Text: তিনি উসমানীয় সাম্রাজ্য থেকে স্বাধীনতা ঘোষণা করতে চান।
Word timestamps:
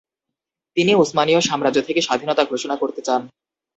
তিনি 0.77 0.91
উসমানীয় 0.95 1.41
সাম্রাজ্য 1.41 1.79
থেকে 1.87 2.01
স্বাধীনতা 2.01 2.43
ঘোষণা 2.45 2.75
করতে 2.77 3.01
চান। 3.01 3.21